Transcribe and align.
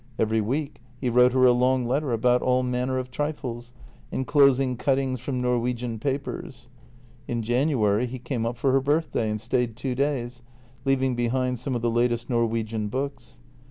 Every 0.17 0.41
week 0.41 0.81
he 0.99 1.11
wrote 1.11 1.31
her 1.33 1.45
a 1.45 1.51
long 1.51 1.85
letter 1.85 2.11
about 2.11 2.41
all 2.41 2.63
manner 2.63 2.97
of 2.97 3.11
trifles, 3.11 3.71
en 4.11 4.25
closing 4.25 4.75
cuttings 4.75 5.19
from 5.21 5.41
Norwegian 5.41 5.99
papers. 5.99 6.67
In 7.27 7.43
January 7.43 8.07
he 8.07 8.17
came 8.17 8.43
up 8.43 8.57
for 8.57 8.71
her 8.71 8.81
birthday 8.81 9.29
and 9.29 9.39
stayed 9.39 9.75
two 9.75 9.93
days, 9.93 10.41
leaving 10.85 11.13
behind 11.13 11.59
some 11.59 11.75
of 11.75 11.83
the 11.83 11.91
latest 11.91 12.31
Norwegian 12.31 12.87
books. 12.87 13.41